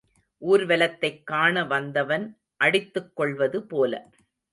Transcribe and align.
ஊர்வலத்தைக் 0.41 1.23
காண 1.23 1.65
வந்தவன் 1.65 2.25
அடித்துக் 2.57 3.15
கொள்வது 3.15 3.63
போல. 3.63 4.09